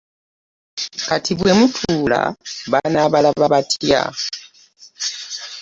Kati 1.07 1.31
bwe 1.39 1.51
mutuula 1.57 2.21
banaabalaba 2.71 3.45
batya? 3.53 4.03